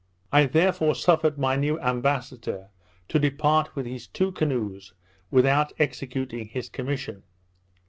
[0.31, 2.69] I therefore suffered my new ambassador
[3.07, 4.95] to depart with his two canoes
[5.29, 7.21] without executing his commission.